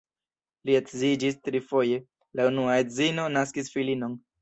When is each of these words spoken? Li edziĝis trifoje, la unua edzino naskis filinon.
Li 0.69 0.77
edziĝis 0.79 1.37
trifoje, 1.49 2.01
la 2.41 2.51
unua 2.55 2.81
edzino 2.83 3.31
naskis 3.39 3.75
filinon. 3.79 4.23